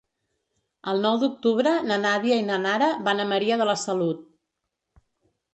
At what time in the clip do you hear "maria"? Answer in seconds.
3.35-3.61